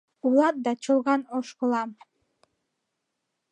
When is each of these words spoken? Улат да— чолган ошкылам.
Улат 0.27 0.55
да— 0.65 0.71
чолган 0.83 1.21
ошкылам. 1.37 1.89